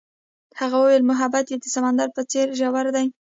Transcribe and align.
هغې 0.59 0.77
وویل 0.79 1.03
محبت 1.11 1.45
یې 1.51 1.57
د 1.59 1.65
سمندر 1.75 2.07
په 2.15 2.21
څېر 2.31 2.47
ژور 2.59 2.87
دی. 2.95 3.07